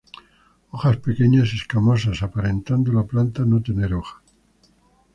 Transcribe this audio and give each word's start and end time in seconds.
Hojas 0.71 0.97
pequeñas 0.97 1.53
y 1.53 1.57
escamosas, 1.57 2.23
aparentando 2.23 2.91
la 2.91 3.03
planta 3.03 3.45
no 3.45 3.61
tener 3.61 3.93
hojas. 3.93 4.17